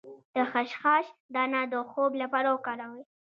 د 0.35 0.37
خشخاش 0.51 1.05
دانه 1.33 1.61
د 1.71 1.73
خوب 1.89 2.11
لپاره 2.21 2.47
وکاروئ 2.51 3.03